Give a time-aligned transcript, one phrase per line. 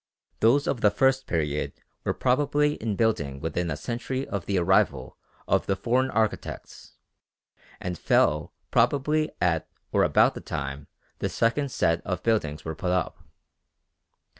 [0.39, 1.73] Those of the first period
[2.05, 5.15] were probably in building within a century of the arrival
[5.47, 6.93] of the foreign architects;
[7.79, 10.87] and fell probably at or about the time
[11.19, 13.19] the second set of buildings were put up.